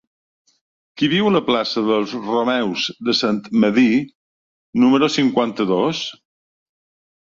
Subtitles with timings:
[1.01, 3.95] Qui viu a la plaça dels Romeus de Sant Medir
[4.89, 6.07] número cinquanta-dos?